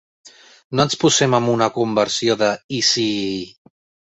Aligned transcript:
No 0.77 0.85
ens 0.87 0.97
posem 1.03 1.35
en 1.39 1.49
una 1.53 1.67
conversió 1.75 2.39
de 2.43 2.51
"i 2.79 2.81
si...". 2.91 3.07